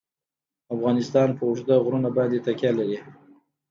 افغانستان 0.75 1.29
په 1.37 1.43
اوږده 1.47 1.75
غرونه 1.83 2.09
باندې 2.17 2.43
تکیه 2.45 2.71
لري. 2.79 2.97